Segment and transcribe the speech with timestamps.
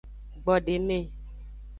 [0.43, 0.99] Gbodeme.